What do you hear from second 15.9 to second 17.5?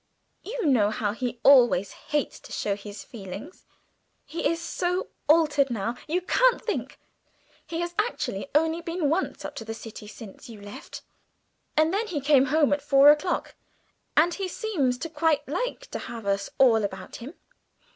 to have us all about him.